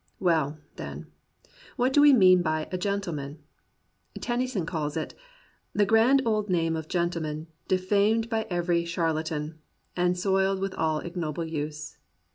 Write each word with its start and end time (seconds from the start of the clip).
Well, 0.19 0.57
then, 0.77 1.11
what 1.75 1.93
do 1.93 2.01
we 2.01 2.11
mean 2.11 2.41
by 2.41 2.67
"a 2.71 2.77
gentleman.'*" 2.79 3.37
Tennyson 4.19 4.65
calls 4.65 4.97
it 4.97 5.13
The 5.73 5.85
grand 5.85 6.23
old 6.25 6.49
name 6.49 6.75
of 6.75 6.87
gentleman 6.87 7.45
Defamed 7.67 8.27
by 8.27 8.47
every 8.49 8.83
charlatan. 8.83 9.59
And 9.95 10.17
soil'd 10.17 10.57
with 10.59 10.73
all 10.73 11.01
ignoble 11.01 11.45
use. 11.45 11.97